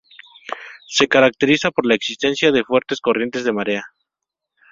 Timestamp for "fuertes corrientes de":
2.63-3.53